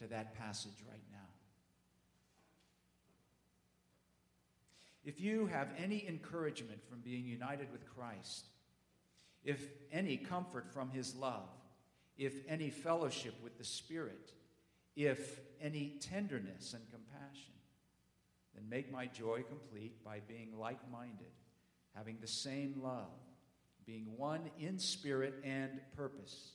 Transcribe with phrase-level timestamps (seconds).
[0.00, 1.18] to that passage right now.
[5.04, 8.46] If you have any encouragement from being united with Christ,
[9.44, 9.60] if
[9.90, 11.48] any comfort from his love,
[12.18, 14.32] if any fellowship with the Spirit,
[14.96, 17.54] if any tenderness and compassion,
[18.54, 21.32] then make my joy complete by being like minded,
[21.94, 23.10] having the same love,
[23.86, 26.52] being one in spirit and purpose.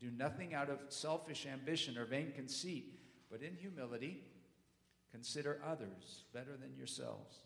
[0.00, 2.98] Do nothing out of selfish ambition or vain conceit,
[3.30, 4.24] but in humility
[5.12, 7.36] consider others better than yourselves.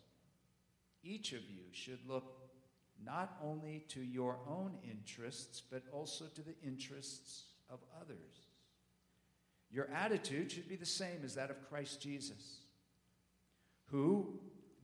[1.03, 2.39] Each of you should look
[3.05, 8.48] not only to your own interests, but also to the interests of others.
[9.71, 12.61] Your attitude should be the same as that of Christ Jesus,
[13.87, 14.39] who,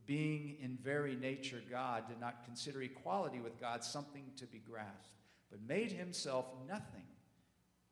[0.05, 5.15] being in very nature God, did not consider equality with God something to be grasped,
[5.49, 7.05] but made himself nothing,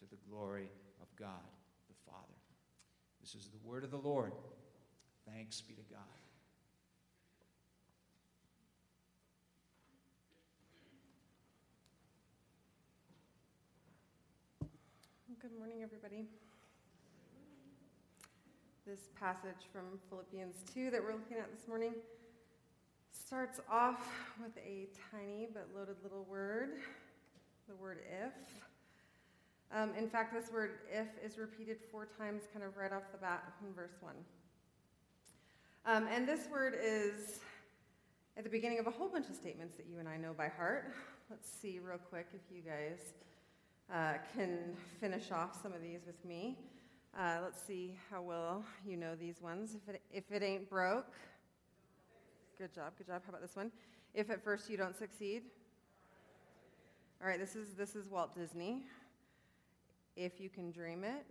[0.00, 0.70] to the glory
[1.02, 1.28] of God
[1.88, 2.38] the Father.
[3.20, 4.32] This is the word of the Lord.
[5.30, 6.00] Thanks be to God.
[15.40, 16.24] Good morning, everybody.
[18.86, 21.92] This passage from Philippians 2 that we're looking at this morning
[23.12, 24.06] starts off
[24.42, 26.70] with a tiny but loaded little word,
[27.68, 28.69] the word if.
[29.72, 33.18] Um, in fact, this word if is repeated four times, kind of right off the
[33.18, 34.14] bat in verse 1.
[35.86, 37.40] Um, and this word is
[38.36, 40.48] at the beginning of a whole bunch of statements that you and I know by
[40.48, 40.92] heart.
[41.30, 43.14] Let's see, real quick, if you guys
[43.92, 46.58] uh, can finish off some of these with me.
[47.16, 49.76] Uh, let's see how well you know these ones.
[49.76, 51.14] If it, if it ain't broke,
[52.58, 53.22] good job, good job.
[53.24, 53.70] How about this one?
[54.14, 55.42] If at first you don't succeed.
[57.22, 58.84] All right, this is this is Walt Disney.
[60.20, 61.24] If you can dream it.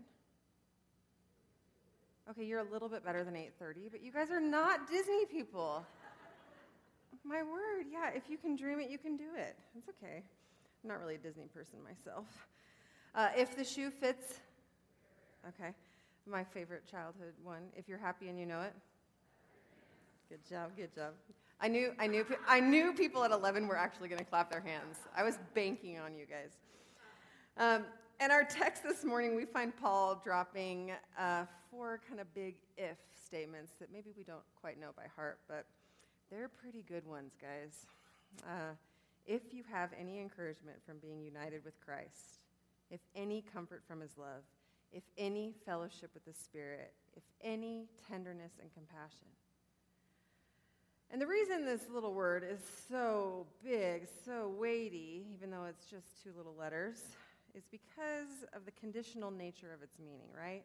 [2.27, 5.85] Okay, you're a little bit better than 8:30, but you guys are not Disney people.
[7.23, 8.09] My word, yeah.
[8.09, 9.55] If you can dream it, you can do it.
[9.77, 10.23] It's okay.
[10.83, 12.47] I'm not really a Disney person myself.
[13.13, 14.39] Uh, if the shoe fits,
[15.47, 15.71] okay.
[16.25, 17.69] My favorite childhood one.
[17.75, 18.73] If you're happy and you know it.
[20.29, 21.13] Good job, good job.
[21.61, 24.61] I knew, I knew, I knew people at 11 were actually going to clap their
[24.61, 24.97] hands.
[25.15, 26.57] I was banking on you guys.
[27.57, 27.85] Um,
[28.19, 32.97] and our text this morning, we find Paul dropping uh, four kind of big if
[33.25, 35.65] statements that maybe we don't quite know by heart, but
[36.29, 37.85] they're pretty good ones, guys.
[38.45, 38.73] Uh,
[39.25, 42.41] if you have any encouragement from being united with Christ,
[42.91, 44.43] if any comfort from his love,
[44.91, 49.27] if any fellowship with the Spirit, if any tenderness and compassion.
[51.11, 52.59] And the reason this little word is
[52.89, 57.01] so big, so weighty, even though it's just two little letters,
[57.55, 60.63] is because of the conditional nature of its meaning, right?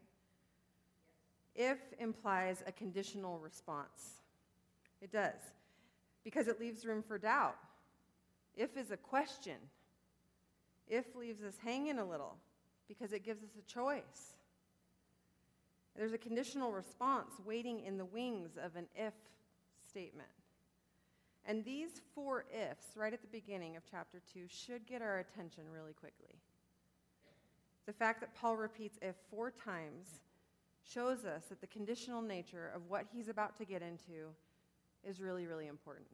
[1.55, 4.21] If implies a conditional response.
[5.00, 5.41] It does,
[6.25, 7.56] because it leaves room for doubt.
[8.56, 9.56] If is a question.
[10.89, 12.37] If leaves us hanging a little
[12.89, 14.34] because it gives us a choice.
[15.97, 19.15] There's a conditional response waiting in the wings of an if
[19.89, 20.28] statement.
[21.47, 25.65] And these four ifs, right at the beginning of chapter 2, should get our attention
[25.71, 26.34] really quickly.
[27.87, 30.21] The fact that Paul repeats if four times
[30.91, 34.28] shows us that the conditional nature of what he's about to get into
[35.06, 36.06] is really, really important.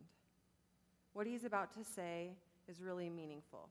[1.13, 2.33] What he's about to say
[2.69, 3.69] is really meaningful.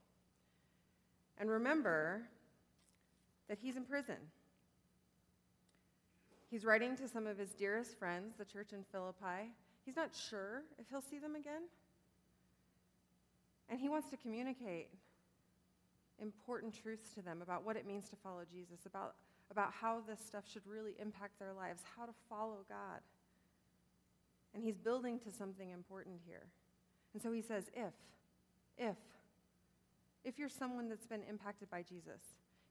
[1.38, 2.22] And remember
[3.48, 4.16] that he's in prison.
[6.50, 9.52] He's writing to some of his dearest friends, the church in Philippi.
[9.84, 11.62] He's not sure if he'll see them again.
[13.68, 14.88] And he wants to communicate
[16.20, 19.14] important truths to them about what it means to follow Jesus, about,
[19.50, 23.00] about how this stuff should really impact their lives, how to follow God.
[24.54, 26.46] And he's building to something important here.
[27.12, 27.94] And so he says, if,
[28.76, 28.96] if,
[30.24, 32.20] if you're someone that's been impacted by Jesus,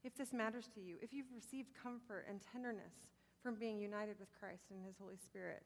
[0.04, 2.94] if this matters to you, if you've received comfort and tenderness
[3.42, 5.62] from being united with Christ and His Holy Spirit,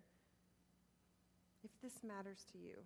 [1.63, 2.77] if this matters to you.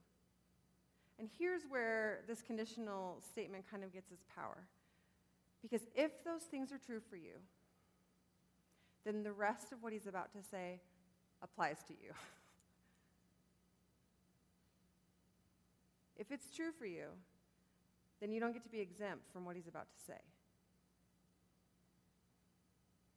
[1.19, 4.65] And here's where this conditional statement kind of gets its power.
[5.63, 7.35] Because if those things are true for you,
[9.05, 10.81] then the rest of what he's about to say
[11.43, 12.13] applies to you.
[16.17, 17.07] if it's true for you,
[18.21, 20.21] then you don't get to be exempt from what he's about to say.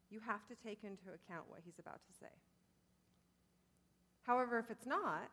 [0.10, 2.32] You have to take into account what he's about to say.
[4.24, 5.30] However, if it's not,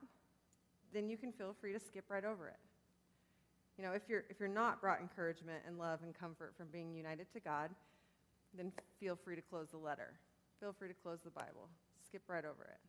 [0.93, 2.57] then you can feel free to skip right over it.
[3.79, 6.93] You know, if you're, if you're not brought encouragement and love and comfort from being
[6.93, 7.71] united to God,
[8.57, 10.15] then feel free to close the letter.
[10.59, 11.69] Feel free to close the Bible.
[12.05, 12.81] Skip right over it.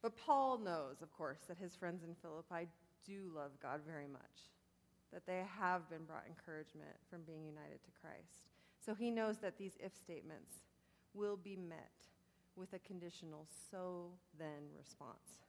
[0.00, 2.68] But Paul knows, of course, that his friends in Philippi
[3.04, 4.50] do love God very much,
[5.12, 8.48] that they have been brought encouragement from being united to Christ.
[8.84, 10.50] So he knows that these if statements
[11.14, 11.92] will be met
[12.56, 15.44] with a conditional so then response.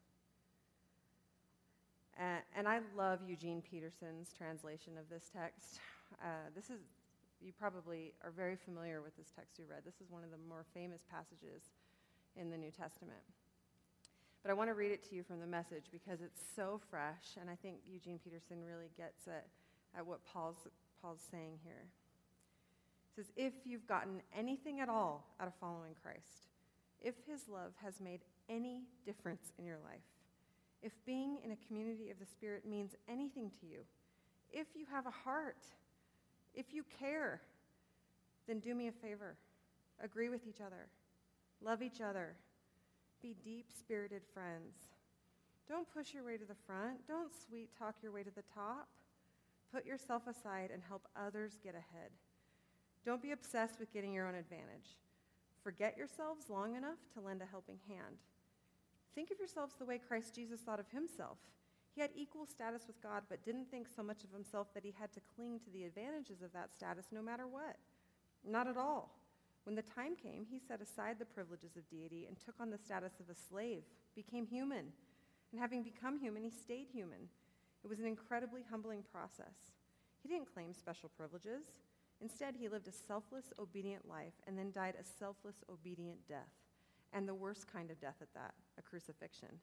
[2.17, 5.79] And, I love Eugene Peterson's translation of this text.
[6.21, 6.79] Uh, this is,
[7.41, 9.81] you probably are very familiar with this text you read.
[9.83, 11.73] This is one of the more famous passages
[12.35, 13.21] in the New Testament.
[14.43, 17.37] But I want to read it to you from the message because it's so fresh,
[17.39, 19.47] and I think Eugene Peterson really gets at,
[19.97, 20.67] at what Paul's,
[21.01, 21.87] Paul's saying here.
[23.09, 26.49] It says, If you've gotten anything at all out of following Christ,
[27.01, 30.03] if his love has made any difference in your life,
[30.83, 33.79] if being in a community of the Spirit means anything to you,
[34.51, 35.65] if you have a heart,
[36.53, 37.41] if you care,
[38.47, 39.37] then do me a favor.
[40.03, 40.89] Agree with each other,
[41.63, 42.35] love each other,
[43.21, 44.75] be deep spirited friends.
[45.69, 48.89] Don't push your way to the front, don't sweet talk your way to the top.
[49.73, 52.11] Put yourself aside and help others get ahead.
[53.05, 54.99] Don't be obsessed with getting your own advantage.
[55.63, 58.17] Forget yourselves long enough to lend a helping hand.
[59.15, 61.37] Think of yourselves the way Christ Jesus thought of himself.
[61.93, 64.93] He had equal status with God, but didn't think so much of himself that he
[64.97, 67.77] had to cling to the advantages of that status no matter what.
[68.43, 69.19] Not at all.
[69.65, 72.77] When the time came, he set aside the privileges of deity and took on the
[72.77, 73.83] status of a slave,
[74.15, 74.91] became human.
[75.51, 77.29] And having become human, he stayed human.
[77.83, 79.71] It was an incredibly humbling process.
[80.21, 81.63] He didn't claim special privileges.
[82.21, 86.62] Instead, he lived a selfless, obedient life and then died a selfless, obedient death.
[87.13, 89.59] And the worst kind of death at that, a crucifixion.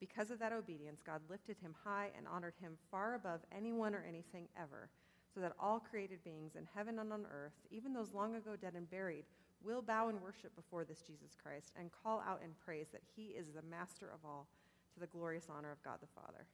[0.00, 4.04] Because of that obedience, God lifted him high and honored him far above anyone or
[4.06, 4.88] anything ever
[5.32, 8.74] so that all created beings in heaven and on earth, even those long ago dead
[8.74, 9.24] and buried,
[9.62, 13.28] will bow and worship before this Jesus Christ and call out in praise that he
[13.28, 14.46] is the master of all
[14.92, 16.46] to the glorious honor of God the Father.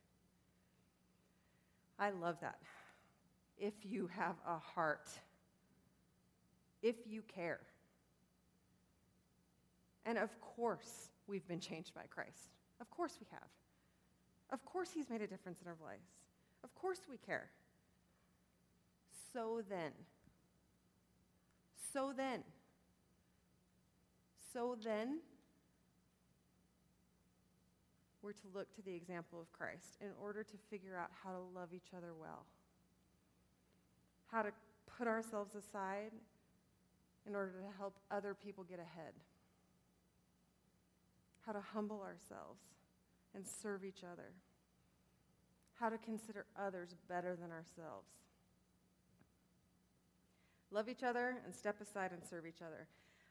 [1.98, 2.58] I love that.
[3.58, 5.10] If you have a heart,
[6.82, 7.60] if you care.
[10.06, 12.50] And of course, we've been changed by Christ.
[12.80, 13.48] Of course, we have.
[14.50, 16.08] Of course, He's made a difference in our lives.
[16.64, 17.50] Of course, we care.
[19.32, 19.92] So then,
[21.92, 22.40] so then,
[24.52, 25.20] so then,
[28.22, 31.38] we're to look to the example of Christ in order to figure out how to
[31.54, 32.44] love each other well,
[34.30, 34.50] how to
[34.98, 36.12] put ourselves aside
[37.26, 39.14] in order to help other people get ahead,
[41.50, 42.62] how to humble ourselves
[43.34, 44.30] and serve each other,
[45.74, 48.20] how to consider others better than ourselves
[50.70, 52.86] love each other, and step aside and serve each other.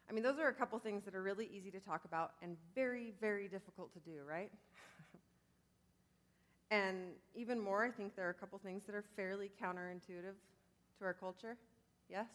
[0.10, 2.58] I mean, those are a couple things that are really easy to talk about and
[2.75, 4.51] very, very difficult to do, right?
[6.72, 10.36] and even more, I think there are a couple things that are fairly counterintuitive
[10.98, 11.55] to our culture.
[12.10, 12.27] Yes?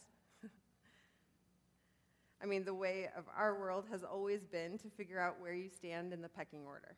[2.42, 5.68] I mean, the way of our world has always been to figure out where you
[5.68, 6.96] stand in the pecking order.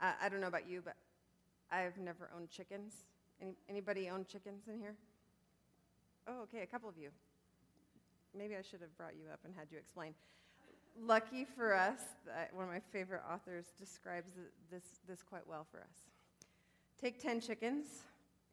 [0.00, 0.94] I, I don't know about you, but
[1.70, 2.94] I've never owned chickens.
[3.40, 4.94] Any, anybody own chickens in here?
[6.28, 7.10] Oh, okay, a couple of you.
[8.36, 10.14] Maybe I should have brought you up and had you explain.
[11.00, 12.00] Lucky for us,
[12.52, 14.30] one of my favorite authors describes
[14.70, 16.10] this, this quite well for us.
[17.00, 17.86] Take 10 chickens,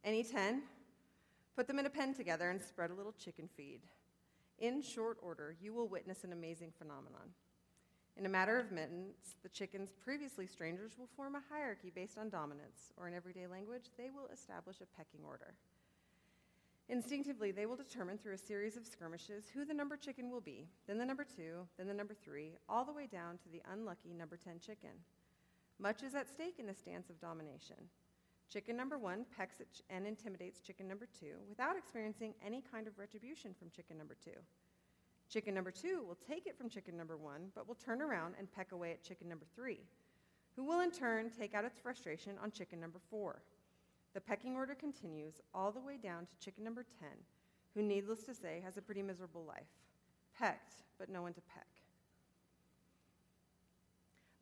[0.04, 0.62] any 10,
[1.56, 3.80] put them in a pen together, and spread a little chicken feed.
[4.58, 7.34] In short order, you will witness an amazing phenomenon.
[8.16, 12.28] In a matter of minutes, the chickens, previously strangers, will form a hierarchy based on
[12.28, 15.54] dominance, or in everyday language, they will establish a pecking order.
[16.88, 20.68] Instinctively, they will determine through a series of skirmishes who the number chicken will be,
[20.86, 24.12] then the number two, then the number three, all the way down to the unlucky
[24.12, 24.90] number 10 chicken.
[25.78, 27.76] Much is at stake in this dance of domination.
[28.50, 33.54] Chicken number one pecks and intimidates chicken number two without experiencing any kind of retribution
[33.58, 34.38] from chicken number two.
[35.28, 38.52] Chicken number two will take it from chicken number one, but will turn around and
[38.52, 39.80] peck away at chicken number three,
[40.54, 43.42] who will in turn take out its frustration on chicken number four.
[44.14, 47.08] The pecking order continues all the way down to chicken number 10,
[47.74, 49.70] who, needless to say, has a pretty miserable life.
[50.38, 51.66] Pecked, but no one to peck.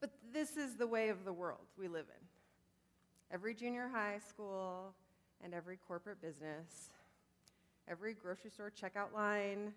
[0.01, 2.27] But this is the way of the world we live in.
[3.33, 4.93] Every junior high school
[5.45, 6.91] and every corporate business,
[7.89, 9.73] every grocery store checkout line,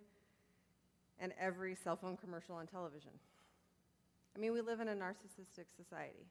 [1.19, 3.11] and every cell phone commercial on television.
[4.35, 6.25] I mean, we live in a narcissistic society.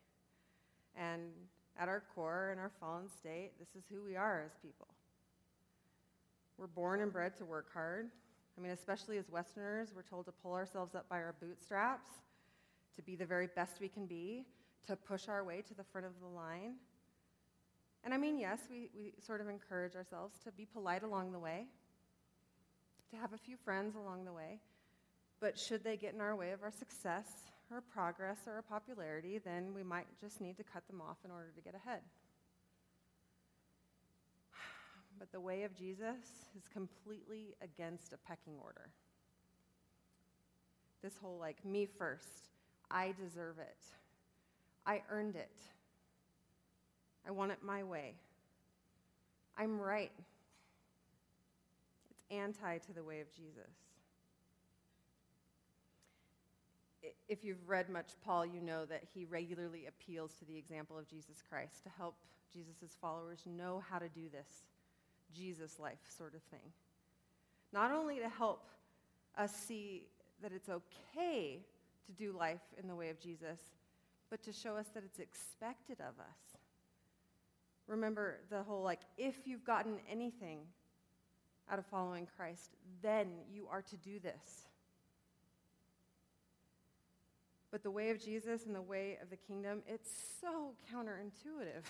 [0.96, 1.30] And
[1.78, 4.88] at our core, in our fallen state, this is who we are as people.
[6.58, 8.10] We're born and bred to work hard.
[8.58, 12.10] I mean, especially as Westerners, we're told to pull ourselves up by our bootstraps,
[12.96, 14.44] to be the very best we can be,
[14.88, 16.74] to push our way to the front of the line.
[18.04, 21.38] And I mean, yes, we, we sort of encourage ourselves to be polite along the
[21.38, 21.66] way,
[23.10, 24.58] to have a few friends along the way.
[25.40, 27.26] But should they get in our way of our success
[27.70, 31.30] or progress or our popularity, then we might just need to cut them off in
[31.30, 32.00] order to get ahead.
[35.18, 36.16] But the way of Jesus
[36.56, 38.90] is completely against a pecking order.
[41.02, 42.50] This whole like, me first,
[42.90, 43.78] I deserve it,
[44.86, 45.62] I earned it,
[47.26, 48.14] I want it my way,
[49.56, 50.12] I'm right.
[52.10, 53.70] It's anti to the way of Jesus.
[57.28, 61.08] If you've read much Paul, you know that he regularly appeals to the example of
[61.08, 62.14] Jesus Christ to help
[62.52, 64.64] Jesus' followers know how to do this
[65.34, 66.72] Jesus life sort of thing.
[67.72, 68.68] Not only to help
[69.36, 70.04] us see
[70.42, 71.60] that it's okay
[72.06, 73.58] to do life in the way of Jesus,
[74.30, 76.51] but to show us that it's expected of us.
[77.92, 80.60] Remember the whole like, if you've gotten anything
[81.70, 82.70] out of following Christ,
[83.02, 84.66] then you are to do this.
[87.70, 91.84] But the way of Jesus and the way of the kingdom, it's so counterintuitive.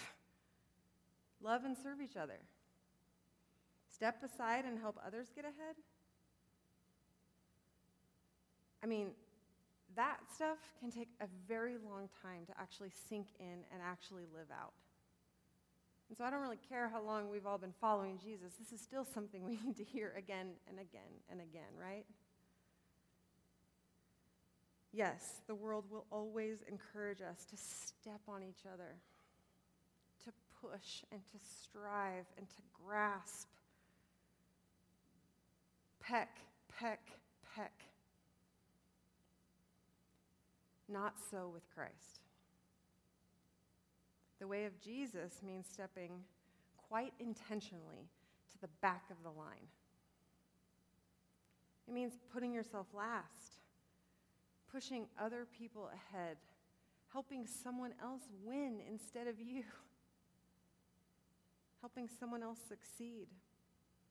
[1.40, 2.40] Love and serve each other
[3.94, 5.76] step aside and help others get ahead?
[8.82, 9.10] I mean,
[9.94, 14.48] that stuff can take a very long time to actually sink in and actually live
[14.50, 14.72] out.
[16.12, 18.52] And so I don't really care how long we've all been following Jesus.
[18.58, 21.00] This is still something we need to hear again and again
[21.30, 22.04] and again, right?
[24.92, 28.96] Yes, the world will always encourage us to step on each other,
[30.26, 33.48] to push and to strive and to grasp
[35.98, 36.36] peck,
[36.78, 37.00] peck,
[37.56, 37.72] peck.
[40.90, 42.20] Not so with Christ.
[44.42, 46.10] The way of Jesus means stepping
[46.88, 48.08] quite intentionally
[48.50, 49.68] to the back of the line.
[51.86, 53.58] It means putting yourself last,
[54.68, 56.38] pushing other people ahead,
[57.12, 59.62] helping someone else win instead of you,
[61.80, 63.28] helping someone else succeed,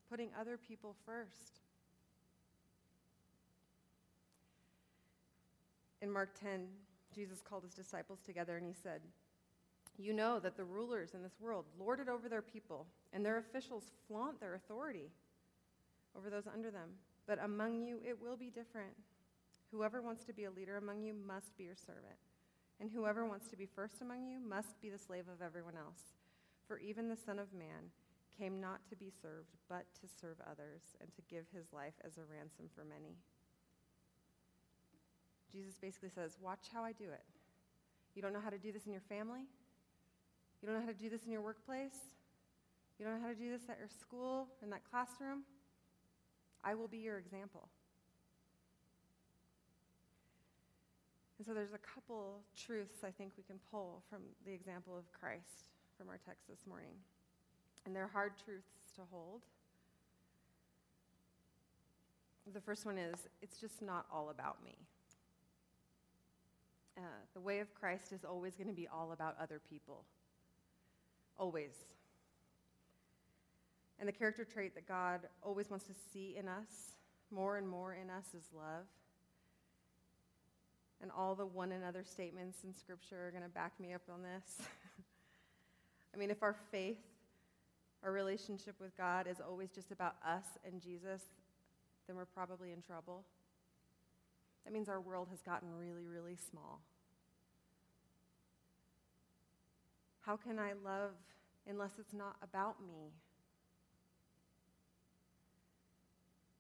[0.09, 1.59] putting other people first.
[6.01, 6.67] In Mark 10,
[7.13, 9.01] Jesus called his disciples together and he said,
[9.97, 13.37] You know that the rulers in this world lord it over their people, and their
[13.37, 15.11] officials flaunt their authority
[16.17, 16.89] over those under them.
[17.27, 18.93] But among you, it will be different.
[19.71, 22.19] Whoever wants to be a leader among you must be your servant,
[22.79, 26.13] and whoever wants to be first among you must be the slave of everyone else.
[26.67, 27.91] For even the Son of Man
[28.37, 32.17] came not to be served, but to serve others, and to give his life as
[32.17, 33.15] a ransom for many.
[35.51, 37.23] Jesus basically says, Watch how I do it.
[38.15, 39.47] You don't know how to do this in your family?
[40.61, 41.97] You don't know how to do this in your workplace?
[42.99, 45.41] You don't know how to do this at your school, in that classroom?
[46.63, 47.69] I will be your example.
[51.39, 55.11] And so there's a couple truths I think we can pull from the example of
[55.11, 55.65] Christ
[55.97, 56.93] from our text this morning.
[57.87, 59.41] And they're hard truths to hold.
[62.53, 64.75] The first one is it's just not all about me.
[66.95, 67.01] Uh,
[67.33, 70.03] the way of Christ is always going to be all about other people.
[71.41, 71.71] Always.
[73.99, 76.95] And the character trait that God always wants to see in us,
[77.31, 78.85] more and more in us, is love.
[81.01, 84.21] And all the one another statements in Scripture are going to back me up on
[84.21, 84.67] this.
[86.13, 86.99] I mean, if our faith,
[88.03, 91.23] our relationship with God is always just about us and Jesus,
[92.05, 93.23] then we're probably in trouble.
[94.65, 96.81] That means our world has gotten really, really small.
[100.21, 101.11] How can I love
[101.67, 103.11] unless it's not about me?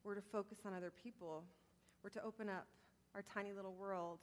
[0.03, 1.43] We're to focus on other people.
[2.03, 2.65] We're to open up
[3.13, 4.19] our tiny little world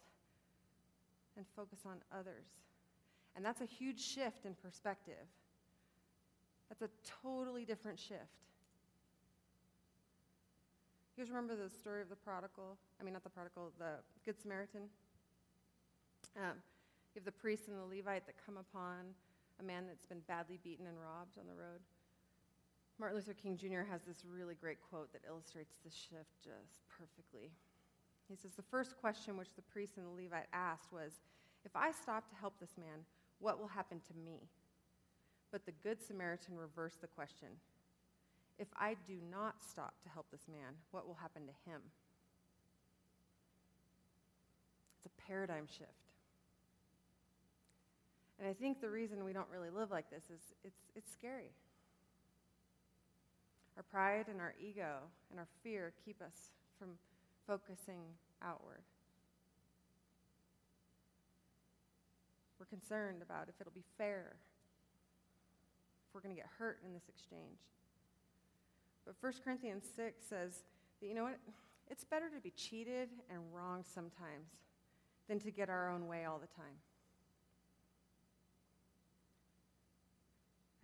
[1.37, 2.47] and focus on others.
[3.37, 5.27] And that's a huge shift in perspective.
[6.69, 6.91] That's a
[7.23, 8.45] totally different shift.
[11.17, 12.77] You guys remember the story of the prodigal?
[13.01, 14.83] I mean, not the prodigal, the Good Samaritan?
[16.37, 16.59] Um,
[17.15, 19.15] you have the priest and the Levite that come upon
[19.61, 21.81] a man that's been badly beaten and robbed on the road.
[22.99, 23.87] Martin Luther King Jr.
[23.89, 27.51] has this really great quote that illustrates this shift just perfectly.
[28.29, 31.21] He says, The first question which the priest and the Levite asked was,
[31.65, 33.07] If I stop to help this man,
[33.39, 34.49] what will happen to me?
[35.51, 37.49] But the Good Samaritan reversed the question
[38.59, 41.81] If I do not stop to help this man, what will happen to him?
[44.97, 46.08] It's a paradigm shift.
[48.39, 51.51] And I think the reason we don't really live like this is it's, it's scary.
[53.77, 54.97] Our pride and our ego
[55.31, 56.91] and our fear keep us from
[57.47, 58.01] focusing
[58.43, 58.83] outward.
[62.59, 64.37] We're concerned about if it'll be fair,
[66.09, 67.59] if we're going to get hurt in this exchange.
[69.07, 70.65] But 1 Corinthians 6 says
[71.01, 71.39] that, you know what?
[71.91, 74.51] It's better to be cheated and wronged sometimes
[75.29, 76.77] than to get our own way all the time.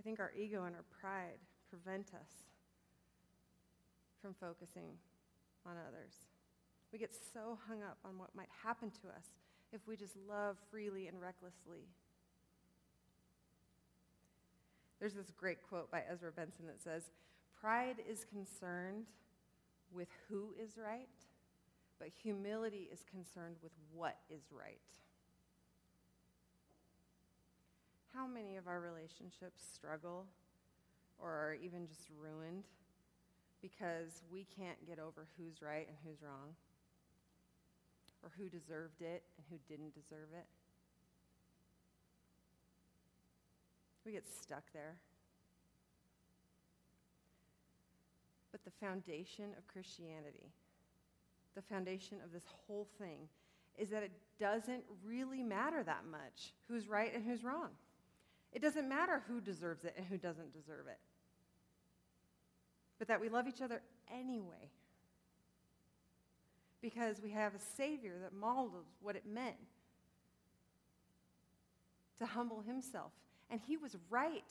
[0.05, 2.45] Think our ego and our pride prevent us
[4.21, 4.93] from focusing
[5.67, 6.13] on others.
[6.93, 9.27] We get so hung up on what might happen to us
[9.73, 11.89] if we just love freely and recklessly.
[15.01, 17.11] There's this great quote by Ezra Benson that says,
[17.61, 19.07] Pride is concerned
[19.93, 21.09] with who is right,
[21.99, 24.79] but humility is concerned with what is right.
[28.15, 30.27] How many of our relationships struggle
[31.19, 32.63] or are even just ruined
[33.61, 36.55] because we can't get over who's right and who's wrong?
[38.23, 40.47] Or who deserved it and who didn't deserve it?
[44.07, 44.95] We get stuck there.
[48.53, 50.53] But the foundation of Christianity,
[51.57, 53.29] the foundation of this whole thing,
[53.77, 57.71] is that it doesn't really matter that much who's right and who's wrong.
[58.55, 60.99] It doesn't matter who deserves it and who doesn't deserve it.
[62.99, 64.71] But that we love each other anyway.
[66.81, 69.57] Because we have a Savior that modeled what it meant
[72.21, 73.11] to humble himself.
[73.51, 74.43] And he was right.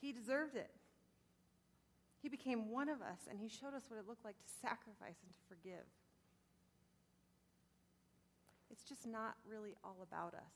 [0.00, 0.70] He deserved it.
[2.20, 5.16] He became one of us, and he showed us what it looked like to sacrifice
[5.22, 5.84] and to forgive.
[8.76, 10.52] It's just not really all about us.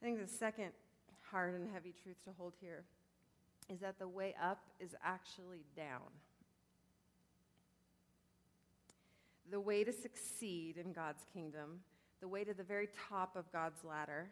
[0.00, 0.70] I think the second
[1.30, 2.84] hard and heavy truth to hold here
[3.68, 6.12] is that the way up is actually down.
[9.50, 11.80] The way to succeed in God's kingdom,
[12.20, 14.28] the way to the very top of God's ladder,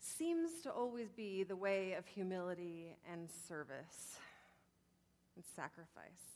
[0.00, 4.16] seems to always be the way of humility and service
[5.36, 6.31] and sacrifice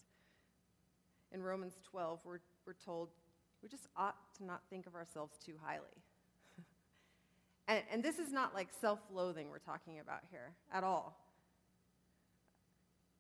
[1.37, 3.11] in Romans 12, we're, we're told
[3.62, 5.85] we just ought to not think of ourselves too highly.
[7.68, 11.20] and, and this is not like self loathing we're talking about here at all.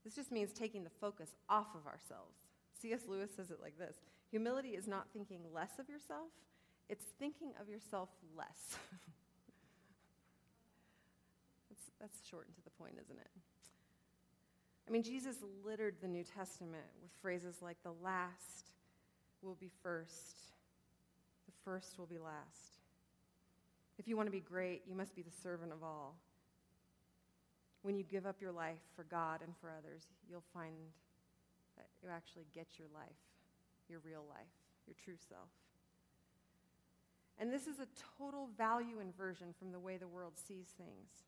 [0.02, 2.46] This just means taking the focus off of ourselves.
[2.80, 3.00] C.S.
[3.08, 3.96] Lewis says it like this
[4.30, 6.30] Humility is not thinking less of yourself,
[6.88, 8.78] it's thinking of yourself less.
[11.68, 13.30] that's, that's short and to the point, isn't it?
[14.88, 18.70] I mean, Jesus littered the New Testament with phrases like the last
[19.42, 20.36] will be first,
[21.46, 22.78] the first will be last.
[23.98, 26.14] If you want to be great, you must be the servant of all.
[27.82, 30.74] When you give up your life for God and for others, you'll find
[31.76, 33.16] that you actually get your life,
[33.88, 34.54] your real life,
[34.86, 35.48] your true self.
[37.38, 41.26] And this is a total value inversion from the way the world sees things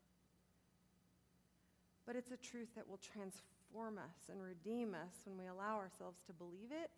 [2.09, 6.17] but it's a truth that will transform us and redeem us when we allow ourselves
[6.25, 6.89] to believe it,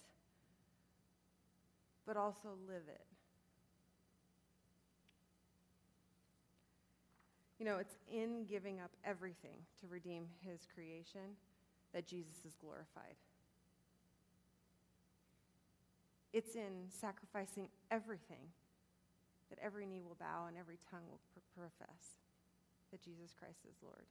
[2.08, 3.04] but also live it.
[7.60, 11.36] You know, it's in giving up everything to redeem his creation
[11.94, 13.20] that Jesus is glorified.
[16.32, 18.48] It's in sacrificing everything
[19.50, 21.20] that every knee will bow and every tongue will
[21.54, 22.16] profess
[22.92, 24.06] that Jesus Christ is Lord.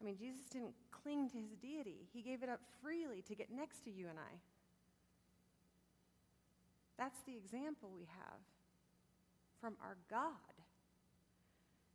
[0.00, 3.50] I mean, Jesus didn't cling to his deity, he gave it up freely to get
[3.50, 4.38] next to you and I.
[6.96, 8.40] That's the example we have
[9.60, 10.32] from our God.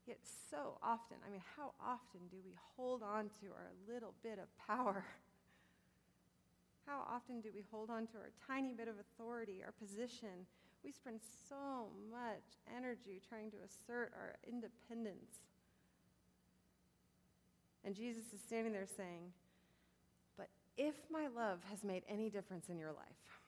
[0.05, 4.39] Yet, so often, I mean, how often do we hold on to our little bit
[4.39, 5.05] of power?
[6.85, 10.43] How often do we hold on to our tiny bit of authority, our position?
[10.83, 15.39] We spend so much energy trying to assert our independence
[17.85, 19.31] And Jesus is standing there saying,
[20.37, 23.41] But if my love has made any difference in your life,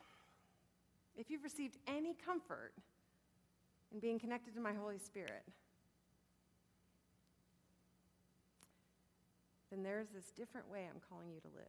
[1.18, 2.74] if you've received any comfort
[3.94, 5.44] in being connected to my Holy Spirit,
[9.72, 11.66] then there's this different way I'm calling you to live.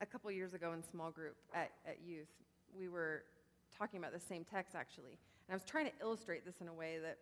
[0.00, 2.28] A couple years ago in small group at, at youth,
[2.78, 3.22] we were
[3.76, 5.18] talking about the same text actually.
[5.48, 7.18] And I was trying to illustrate this in a way that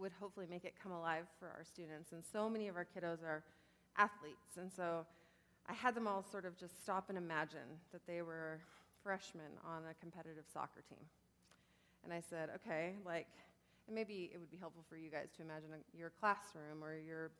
[0.00, 2.12] would hopefully make it come alive for our students.
[2.12, 3.44] And so many of our kiddos are
[3.96, 4.56] athletes.
[4.58, 5.04] And so
[5.68, 8.60] I had them all sort of just stop and imagine that they were
[9.02, 11.04] freshmen on a competitive soccer team.
[12.04, 13.28] And I said, okay, like,
[13.86, 16.96] and maybe it would be helpful for you guys to imagine a, your classroom or
[16.96, 17.30] your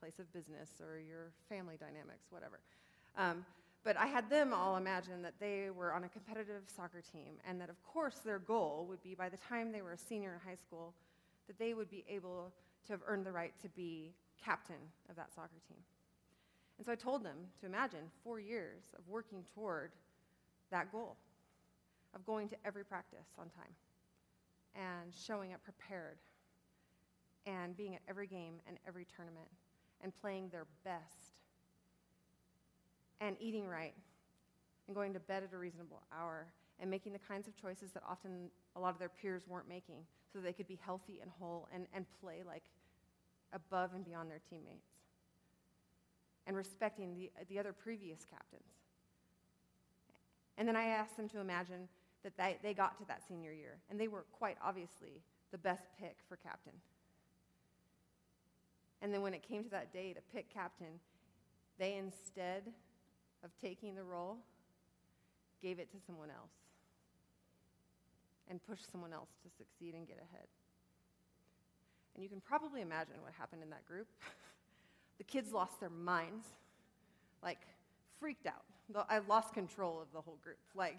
[0.00, 2.60] place of business or your family dynamics, whatever.
[3.16, 3.44] Um,
[3.84, 7.60] but I had them all imagine that they were on a competitive soccer team and
[7.60, 10.48] that, of course, their goal would be by the time they were a senior in
[10.48, 10.94] high school,
[11.46, 12.52] that they would be able
[12.86, 14.76] to have earned the right to be captain
[15.08, 15.78] of that soccer team.
[16.78, 19.92] And so I told them to imagine four years of working toward
[20.70, 21.16] that goal,
[22.14, 23.74] of going to every practice on time
[24.74, 26.18] and showing up prepared
[27.46, 29.48] and being at every game and every tournament
[30.02, 31.34] and playing their best
[33.20, 33.94] and eating right
[34.86, 36.46] and going to bed at a reasonable hour
[36.80, 39.98] and making the kinds of choices that often a lot of their peers weren't making
[40.34, 42.64] so they could be healthy and whole and, and play like
[43.52, 44.90] above and beyond their teammates
[46.46, 48.68] and respecting the, the other previous captains.
[50.58, 51.88] And then I asked them to imagine
[52.24, 55.84] that they, they got to that senior year, and they were quite obviously the best
[55.98, 56.72] pick for captain.
[59.02, 61.00] And then when it came to that day to pick captain,
[61.78, 62.62] they instead
[63.42, 64.38] of taking the role,
[65.62, 66.63] gave it to someone else
[68.48, 70.46] and push someone else to succeed and get ahead.
[72.14, 74.06] And you can probably imagine what happened in that group.
[75.18, 76.46] the kids lost their minds,
[77.42, 77.58] like
[78.20, 78.64] freaked out.
[79.08, 80.58] I lost control of the whole group.
[80.76, 80.98] Like,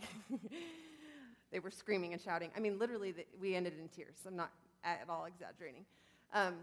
[1.52, 2.50] they were screaming and shouting.
[2.56, 4.16] I mean, literally, we ended in tears.
[4.28, 4.52] I'm not
[4.84, 5.86] at all exaggerating.
[6.34, 6.56] Um,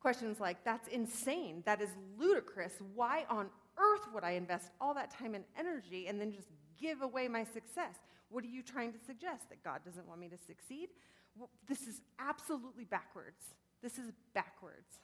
[0.00, 1.62] questions like, that's insane.
[1.64, 1.88] That is
[2.18, 2.74] ludicrous.
[2.94, 3.46] Why on
[3.78, 6.48] earth would I invest all that time and energy and then just
[6.80, 7.96] give away my success?
[8.34, 9.46] What are you trying to suggest?
[9.48, 10.90] That God doesn't want me to succeed?
[11.38, 13.54] Well, this is absolutely backwards.
[13.80, 14.98] This is backwards.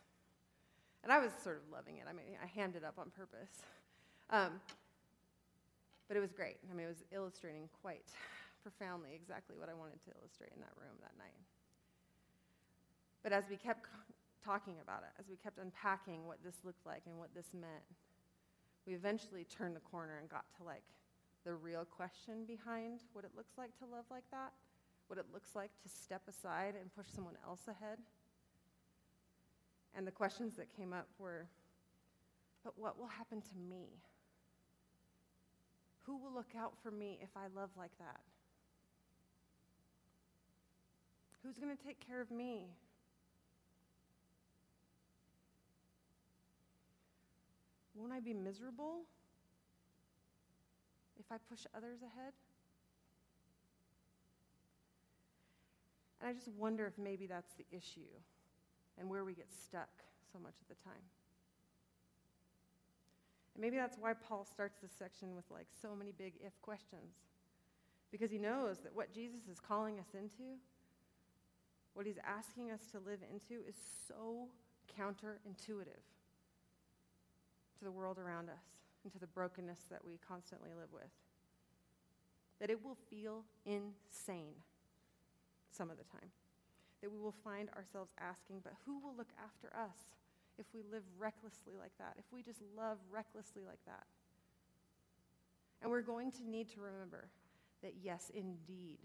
[1.04, 2.10] And I was sort of loving it.
[2.10, 3.62] I mean, I hammed it up on purpose.
[4.30, 4.58] Um,
[6.08, 6.58] but it was great.
[6.66, 8.10] I mean, it was illustrating quite
[8.66, 11.38] profoundly exactly what I wanted to illustrate in that room that night.
[13.22, 13.86] But as we kept
[14.42, 17.86] talking about it, as we kept unpacking what this looked like and what this meant,
[18.88, 20.82] we eventually turned the corner and got to like
[21.44, 24.52] the real question behind what it looks like to love like that,
[25.08, 27.98] what it looks like to step aside and push someone else ahead.
[29.94, 31.46] And the questions that came up were
[32.62, 33.86] but what will happen to me?
[36.04, 38.20] Who will look out for me if I love like that?
[41.42, 42.66] Who's going to take care of me?
[47.94, 49.02] Won't I be miserable
[51.20, 52.32] if I push others ahead?
[56.20, 58.12] And I just wonder if maybe that's the issue
[58.98, 59.88] and where we get stuck
[60.32, 61.04] so much of the time.
[63.54, 67.14] And maybe that's why Paul starts this section with like so many big if questions.
[68.10, 70.58] Because he knows that what Jesus is calling us into,
[71.94, 73.76] what he's asking us to live into, is
[74.08, 74.48] so
[74.98, 76.04] counterintuitive
[77.78, 81.10] to the world around us and to the brokenness that we constantly live with.
[82.60, 84.54] That it will feel insane
[85.70, 86.30] some of the time.
[87.00, 89.96] That we will find ourselves asking, but who will look after us
[90.58, 92.14] if we live recklessly like that?
[92.18, 94.04] If we just love recklessly like that?
[95.80, 97.28] And we're going to need to remember
[97.82, 98.98] that, yes, indeed,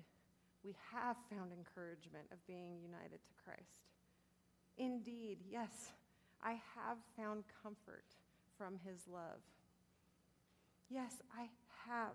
[0.64, 3.88] we have found encouragement of being united to Christ.
[4.78, 5.94] Indeed, yes,
[6.44, 8.04] I have found comfort
[8.58, 9.40] from his love.
[10.90, 11.50] Yes, I
[11.90, 12.14] have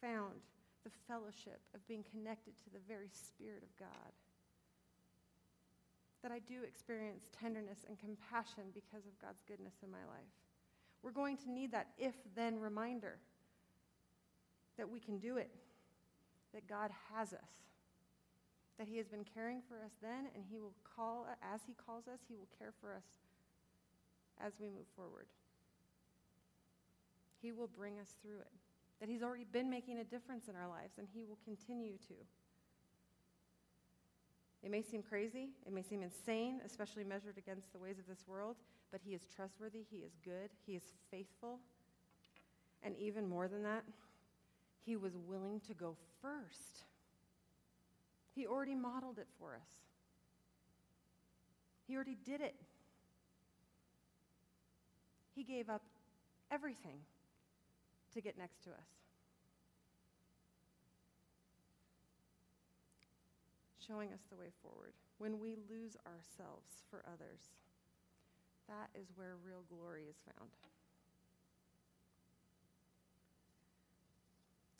[0.00, 0.40] found
[0.84, 4.12] the fellowship of being connected to the very Spirit of God.
[6.22, 10.32] That I do experience tenderness and compassion because of God's goodness in my life.
[11.02, 13.18] We're going to need that if then reminder
[14.76, 15.50] that we can do it,
[16.52, 17.50] that God has us,
[18.78, 22.08] that He has been caring for us then, and He will call, as He calls
[22.08, 23.04] us, He will care for us
[24.44, 25.26] as we move forward.
[27.40, 28.52] He will bring us through it.
[29.00, 32.14] That He's already been making a difference in our lives, and He will continue to.
[34.62, 38.24] It may seem crazy, it may seem insane, especially measured against the ways of this
[38.26, 38.56] world,
[38.90, 41.60] but He is trustworthy, He is good, He is faithful.
[42.82, 43.84] And even more than that,
[44.84, 46.84] He was willing to go first.
[48.34, 49.68] He already modeled it for us,
[51.86, 52.56] He already did it.
[55.34, 55.82] He gave up
[56.50, 57.00] everything
[58.16, 58.88] to get next to us.
[63.86, 64.92] Showing us the way forward.
[65.18, 67.52] When we lose ourselves for others,
[68.68, 70.50] that is where real glory is found.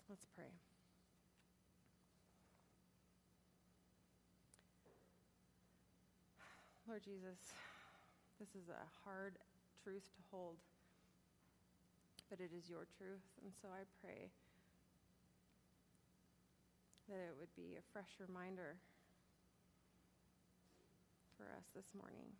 [0.08, 0.50] Let's pray.
[6.88, 7.52] Lord Jesus,
[8.38, 9.34] this is a hard
[9.82, 10.56] truth to hold,
[12.30, 13.26] but it is your truth.
[13.42, 14.30] And so I pray
[17.08, 18.76] that it would be a fresh reminder
[21.38, 22.34] for us this morning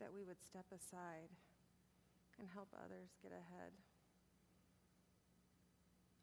[0.00, 1.32] that we would step aside
[2.38, 3.72] and help others get ahead.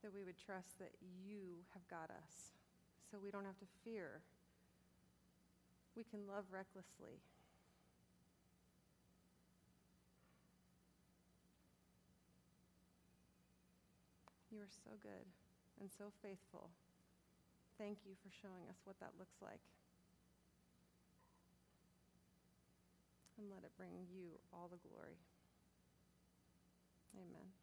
[0.03, 2.53] That we would trust that you have got us
[3.09, 4.21] so we don't have to fear.
[5.95, 7.23] We can love recklessly.
[14.51, 15.25] You are so good
[15.79, 16.69] and so faithful.
[17.77, 19.63] Thank you for showing us what that looks like.
[23.39, 25.15] And let it bring you all the glory.
[27.15, 27.60] Amen.